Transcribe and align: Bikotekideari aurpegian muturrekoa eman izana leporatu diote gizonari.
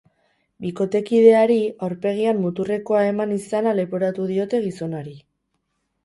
Bikotekideari 0.63 1.57
aurpegian 1.87 2.39
muturrekoa 2.45 3.01
eman 3.09 3.33
izana 3.35 3.73
leporatu 3.81 4.25
diote 4.31 4.63
gizonari. 4.65 5.13